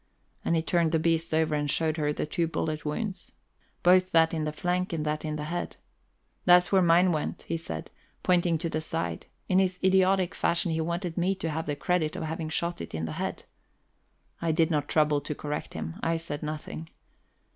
[0.43, 3.33] And he turned the beast over and showed her the two bullet wounds,
[3.83, 5.77] both that in the flank and that in the head.
[6.43, 7.91] "That's where mine went," he said,
[8.23, 12.15] pointing to the side in his idiotic fashion he wanted me to have the credit
[12.15, 13.43] of having shot it in the head.
[14.41, 16.89] I did not trouble to correct him; I said nothing.